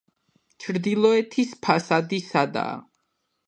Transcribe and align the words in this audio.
ჩრდილოეთის 0.65 1.53
ფასადი 1.67 2.23
სადაა. 2.33 2.85